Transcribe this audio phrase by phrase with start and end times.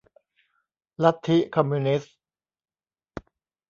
[1.03, 2.15] ลัทธิคอมมิวนิสต์